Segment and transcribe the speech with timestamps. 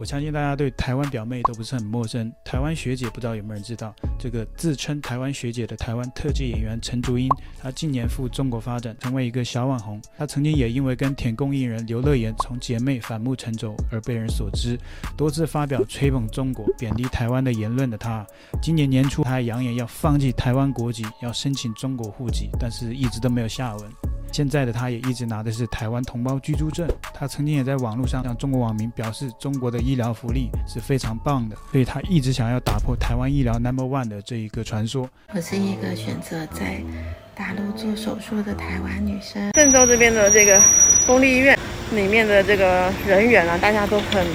[0.00, 2.32] 我相信大家对台湾表妹都不是很陌生。
[2.42, 7.28] 台湾学姐不知道有没有人知道，这个自称台湾学姐的台湾特技演员陈竹英，
[7.60, 10.00] 她近年赴中国发展，成为一个小网红。
[10.16, 14.78] 她曾经也因为跟舔共艺人刘乐妍从姐妹反目成仇而被人所知，
[15.18, 18.26] 多次发表吹捧中国、贬低台湾的言论的她，
[18.62, 24.09] 今年年初还扬言要放弃台湾国籍，要申请中国户籍，但是一直都没有下文。
[24.32, 26.88] 现在的他也一直拿的是台湾同胞居住证。
[27.12, 35.08] 他曾经也在网络上向中国网民表示，中国的医疗福利是非常棒的，所以他一直想要打破台湾医疗 number one 的这一个传说。
[35.34, 36.82] 我是一个选择在
[37.34, 39.50] 大陆做手术的台湾女生。
[39.52, 40.62] 郑州这边的这个
[41.06, 41.58] 公立医院
[41.92, 44.26] 里面的这个人员啊，大家都很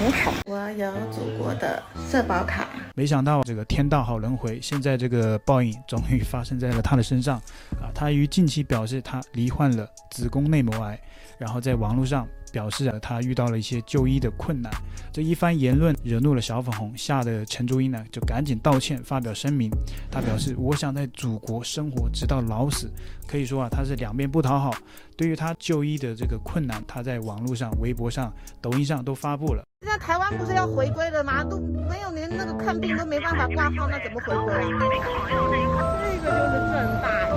[0.00, 0.32] 很好。
[0.46, 2.68] 我有祖国的社保卡。
[2.94, 7.38] 没想到这个天道好轮回，现在这个报应终于发生在了他的身上
[7.80, 7.90] 啊！
[7.94, 10.98] 他于近期表示他罹患了子宫内膜癌，
[11.38, 14.72] 然后在网络上表示啊，他遇到了一些就医的困难。
[15.12, 19.68] 这一番言论惹怒了小粉红，吓得陈竹英呢就赶紧道歉，发表声明。
[20.08, 22.88] 他表示：“我想在祖国生活直到老死。”
[23.26, 24.72] 可以说啊，他是两面不讨好。
[25.16, 29.64] 对于他就医的这个困难，他在网络上、微博上、抖音上都发布了。
[29.80, 31.42] 现在台湾不是要回归了吗？
[31.42, 34.78] 都没有连那个看病都没办法挂号，那怎么回归啊？
[34.78, 37.32] 这个就是郑大一，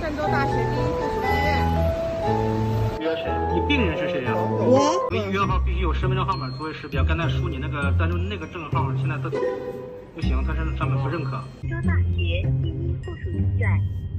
[0.00, 0.99] 郑州大学第一
[5.30, 7.00] 预约号必须有身份证号码作为识别。
[7.04, 11.40] 刚才输你那个但是那个证号，现在都不行，他是上面不认可。
[11.62, 12.02] 郑州大学
[12.60, 13.70] 第一附属医院。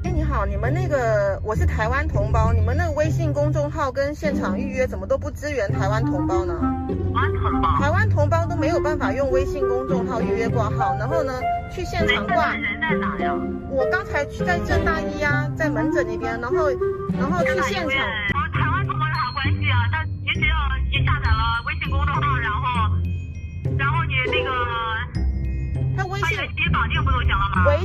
[0.05, 6.55] 哎，你好，你们那个我是台湾同胞，你们那个微信公众号跟现场预约怎么都不支援台湾同胞呢？
[6.57, 11.33] 台湾同胞，台湾同胞都没有办法用微信公众号预约挂号，然后呢，
[11.75, 12.55] 去现场挂。
[12.55, 13.35] 人在哪呀？
[13.69, 16.69] 我刚才去在郑大一呀，在门诊那边，然后
[17.19, 17.99] 然后去现场。
[18.53, 19.75] 台湾同胞有啥关系啊？
[19.91, 20.55] 但你只要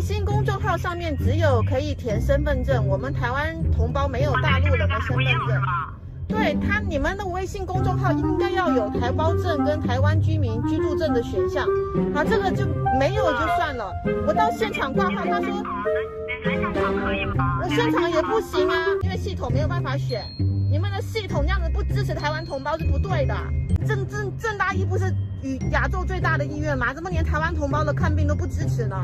[0.07, 5.61] 信公众号上面只有可以填身份证，我们台湾同胞没有大陆人的身份证。
[6.29, 11.67] 对他，你们的微信公众号应该要有台胞证跟台湾居民居住证的选项。
[12.15, 12.65] 啊，这个就
[13.01, 13.91] 没有就算了。
[14.29, 15.49] 我到现场挂号，他说，
[16.45, 17.61] 现场可以吗？
[17.65, 20.23] 我现场也不行啊，因为系统没有办法选。
[20.71, 23.35] 你们的系统这样子不支持台湾同胞是不对的。
[23.85, 25.13] 郑郑郑大医不是
[25.43, 26.95] 与亚洲最大的医院吗？
[26.95, 28.97] 怎么连台湾同胞的看病都不支持呢？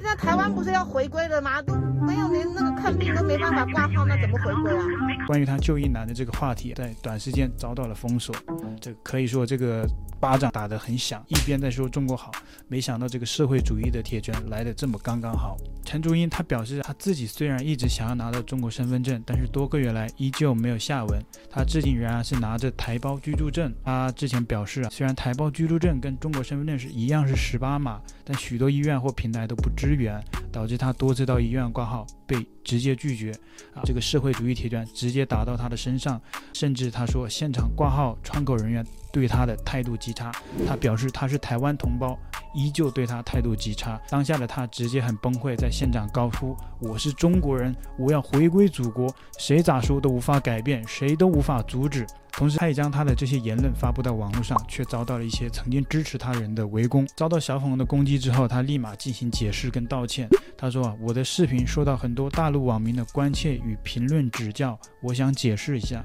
[0.00, 1.60] 现在台湾不是要回归了吗？
[1.60, 4.84] 都没有连那个看病都没办法挂号，那怎么回归啊？
[5.26, 8.32] 关于他就医难的这个话题，在短时间遭到了封锁。
[8.80, 9.84] 这可以说这个
[10.20, 12.30] 巴掌打得很响，一边在说中国好，
[12.68, 15.56] 没想到这个社会主义的铁拳来得这么刚刚好。
[15.88, 21.18] 陈竹英他表示，他自己虽然一直想要拿到中国身份证，但是多个月来依旧没有下文。
[21.48, 23.74] 他至今仍然是拿着台胞居住证。
[23.82, 30.22] 他之前表示啊，虽然台胞居住证跟中国身份证是一样是十八码，但许多医院或平台都不支援，
[30.52, 33.32] 导致他多次到医院挂号被直接拒绝
[33.74, 33.80] 啊！
[33.84, 36.20] 这个社会主义铁拳直接打到他的身上，
[36.52, 40.30] 甚至他说现场挂号窗口人员对他的态度极差，
[40.66, 42.16] 他表示他是台湾同胞，
[42.54, 43.98] 依旧对他态度极差。
[44.10, 52.06] 当下的他直接很崩溃，在现场高呼：“我是中国人，我要回归祖国，谁咋说都无法改变，谁都无法阻止。”
[52.38, 57.04] 同时，他也将他的这些言论发布到网络上，却遭到了一些曾经支持他人的围攻。
[57.16, 60.28] 遭到小粉红的攻击之后，他立马进行解释跟道歉。
[60.56, 66.04] 他说：“啊，我的视频受到很多大陆网民的关切与评论指教，我想解释一下。”，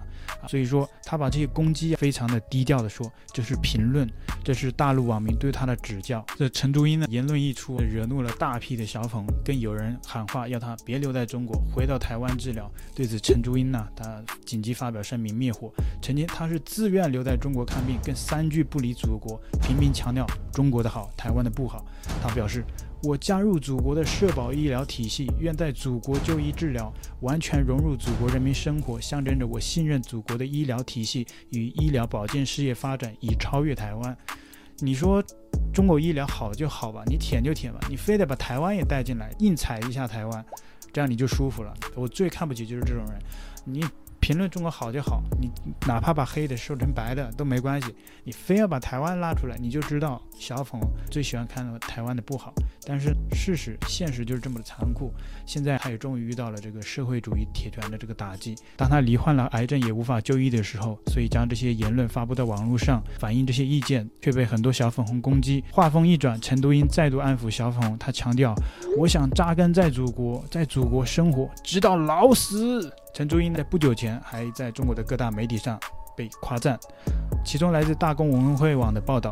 [0.49, 4.09] 所以说他把这些攻击非常的低调的说，这是评论，
[4.43, 6.25] 这是大陆网民对他的指教。
[6.35, 12.71] 这陈竹英的言论一出，惹怒了大批的小粉，更有人喊话要他别留在中国，回到台湾治疗。
[12.95, 15.71] 对此，陈竹英呢，他紧急发表声明灭火，
[16.01, 16.22] 曾经。
[16.27, 21.85] 他是自愿留在中国看病，更三句不离祖国，频频强调中国的好，台湾的不好。
[22.21, 22.63] 他表示
[23.03, 34.17] ：“我加入祖国的社保医疗体系，愿在祖国就医治疗，完全融入祖国人民生活，象征着我信任祖国的医疗体系与医疗保健事业发展已超越台湾。”
[34.79, 35.23] 你说
[35.73, 40.45] 中国医疗好就好吧，你舔就舔吧，你非得把台湾也带进来，硬踩一下台湾，
[40.91, 41.73] 这样你就舒服了。
[41.95, 43.19] 我最看不起就是这种人，
[43.65, 43.85] 你。
[44.23, 45.51] 评论中国好就好，你
[45.85, 47.93] 哪怕把黑的说成白的都没关系，
[48.23, 50.79] 你非要把台湾拉出来，你就知道小粉
[51.11, 52.53] 最喜欢看到台湾的不好。
[52.87, 55.13] 但是事实现实就是这么的残酷。
[55.45, 58.55] 现在他也终于遇到了这个社会主义铁拳的这个打击。
[58.77, 65.61] 当他罹患了癌症也无法就医的时候，所以将这些言论发布到网络上，反映这些意见，却被很多小粉红攻击。
[65.69, 68.55] 话锋一转，陈都英再度安抚小粉红，他强调
[68.97, 75.79] ：“我想扎根在祖国，在祖国生活，直到老死。”陈竹英在不久前还在中国的各大媒体上
[76.17, 76.79] 被夸赞。
[77.45, 79.31] 其中来自大公文汇网的报道。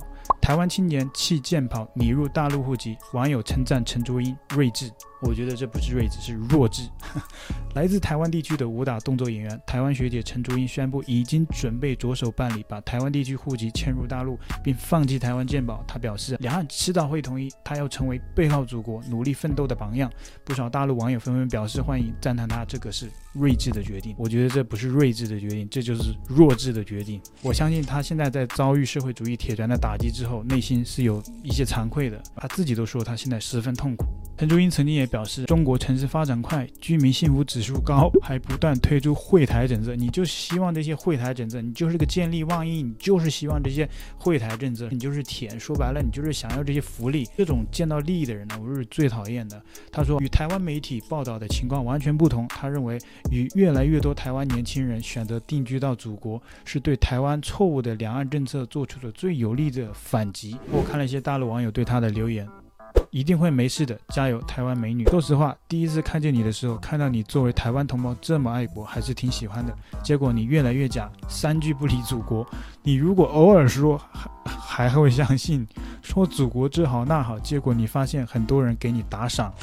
[0.51, 4.91] 台湾青年弃健跑拟入大陆户籍，网友称赞陈卓英睿智。
[5.21, 6.89] 我觉得这不是睿智，是弱智。
[7.75, 15.81] 来自台湾地区的武打动作演员台湾学姐陈卓英宣布，已经准备着手办理把台湾地区户籍迁入大陆，并放弃台湾健保。
[15.87, 20.11] 她表示，两岸迟早会统一，她要成为背靠祖国、努力奋斗的榜样。
[20.43, 24.15] 不少大陆网友纷纷表示欢迎，赞叹她这个是睿智的决定。
[24.17, 27.21] 我觉得这不是睿智的决定，这就是弱智的决定。
[27.43, 32.21] 我相信她现在在遭遇社会主义铁拳的打击之后，内心是有一些惭愧的。
[32.35, 34.05] 他自己都说，他现在十分痛苦。
[34.41, 39.95] 陈竹英曾经也表示，中国城市发展快，居民幸福指数高，还不断推出惠台政策。
[39.95, 45.59] 你就希望这些惠台政策，你就是个见利忘义，你就是希望这些惠台政策，你就是舔。
[45.59, 47.29] 说白了，你就是想要这些福利。
[47.37, 49.61] 这种见到利益的人呢，我是最讨厌的。
[49.91, 52.47] 他说，与台湾媒体报道的情况完全不同。
[52.47, 52.97] 他认为，
[53.29, 60.57] 与越来越多台湾年轻人选择定居到祖国，是对台湾错误的两岸政策做出了最有力的反击。
[60.71, 62.49] 我看了一些大陆网友对他的留言。
[63.11, 65.05] 一定会没事的，加油，台湾美女。
[65.05, 69.77] 说实话，第一次看见你的时候，看到你作为台湾同胞这么爱国，还是挺喜欢的。
[70.01, 72.47] 结果你越来越假，三句不离祖国。
[72.81, 74.01] 你如果偶尔说
[74.45, 75.67] 还还会相信，
[76.01, 79.53] 说祖国这好那好，结果你发现很多人给你打赏，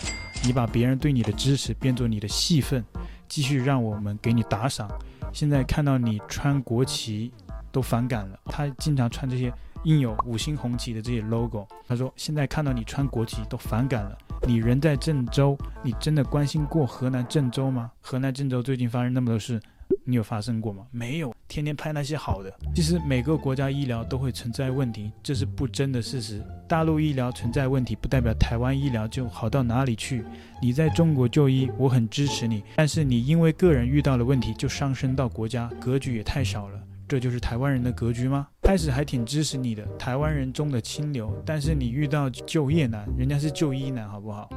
[0.44, 2.84] 你把别人对你的支持变作你的戏份，
[3.28, 4.86] 继续让我们给你打赏。
[5.32, 7.32] 现在看到你穿国旗
[7.72, 9.50] 都反感了，他经常穿这些。
[9.84, 14.16] 印有五星红旗的这些 logo，他说：“现在看到你穿国旗都反感了。
[14.46, 17.90] 你人在郑州，你真的关心过河南郑州吗？
[18.00, 19.60] 河南郑州最近发生那么多事，
[20.04, 20.86] 你有发生过吗？
[20.90, 22.52] 没有，天天拍那些好的。
[22.74, 26.42] 其实每个国家医疗都会存在问题，这是不争的事实。
[26.68, 30.24] 大陆医疗存在问题，不代表台湾医疗就好到哪里去。
[30.60, 38.46] 你在中国就医，我很支持你，但是你因为个人遇到了问题，就上升到国家，格局也太小了。”这就是台湾人的格局吗？
[38.62, 41.34] 开始还挺支持你的，台湾人中的清流。
[41.46, 44.50] 但是你遇到就业难，人家是就医难，好不好？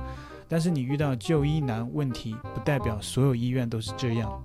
[0.50, 4.44] 但是你遇到就医难问题，不代表所有医院都是这样。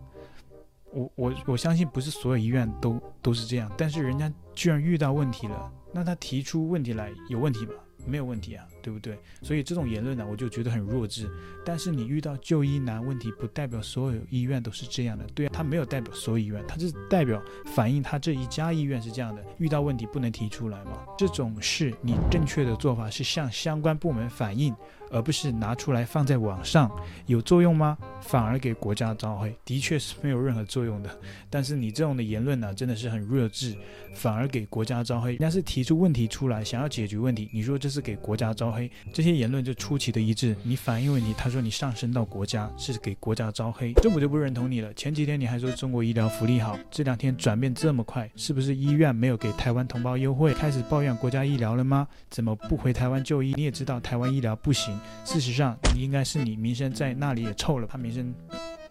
[0.93, 3.69] 我我我相信不是所有医院都都是这样。
[3.77, 7.73] 但是人家居然遇到问题了，那他提出问题来有问题吗？
[8.07, 9.19] 没有问题啊，对不对？
[9.43, 11.29] 所以这种言论呢，我就觉得很弱智。
[11.65, 19.45] 但是你遇到就医难问题，不代表所有医院都是这样的，对啊，他没有代表所有医院，他是代表反映他这一家医院是这样的。
[19.59, 21.05] 遇到问题不能提出来吗？
[21.19, 24.73] 这种事你正确的做法是向相关部门反映。
[25.09, 26.91] 而不是拿出来放在网上，
[27.27, 27.97] 有作用吗？
[28.21, 31.09] 反而给国家招黑，的确是没有任何作用的。
[31.49, 33.73] 但是你这种的言论呢，真的是很弱智，
[34.17, 35.31] 反而给国家招黑。
[35.31, 38.73] 人家是提出问题出来，想要解决问题，你说这是给国家招，
[39.13, 40.57] 这些言论就出奇的一致。
[40.63, 44.93] 你反映问题，他说你上升到国家是给国家招黑，这我就不认同你了。
[44.95, 52.07] 前几天你还说中国医疗福利好，这两天转变这么快，是不是医院没有给台湾同胞优惠，开始抱怨国家医疗了吗？
[52.29, 53.55] 怎么不回台湾就医？
[53.57, 54.99] 你也知道台湾医疗不行。
[55.25, 58.35] 事实上，你应该是你名声在那里也臭了，他名声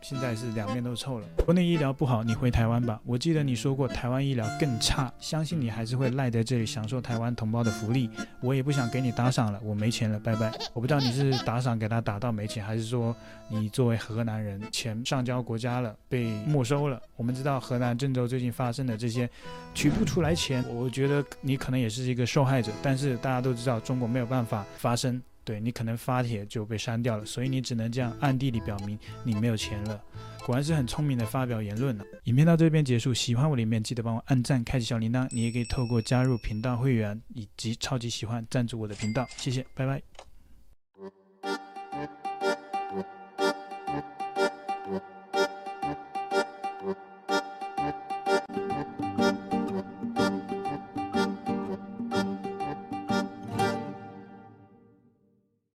[0.08, 1.26] 现在是两边都臭了。
[1.44, 3.02] 国内医疗不好，你回台湾吧。
[3.04, 8.08] 我记得你说过台湾医疗更差，相信你还是会赖在这里享受台湾同胞的福利。
[8.40, 10.56] 我也不想给你打赏了，我没钱了，拜拜。
[10.76, 13.16] 我不知道你是打赏给他打到没钱，还是说
[13.50, 17.02] 你作为河南人钱上交国家了被没收了。
[17.16, 19.28] 我们知道河南郑州最近发生的这些
[19.74, 22.72] 取不出来钱，我觉得你可能也是一个受害者。
[22.84, 25.20] 但是大家都知道，中国没有办法发生。
[25.46, 30.04] 对，你可能发帖就被删掉了，所以你只能这样暗地里表明你没有钱了。
[30.44, 32.04] 果然是很聪明的发表言论呢。
[32.24, 35.28] 影片到这边结束，喜欢我的影片记得帮我按赞、开启小铃铛。
[35.32, 40.02] 你也可以透过加入频道会员以及超级喜欢赞助我的频道，谢谢，拜拜。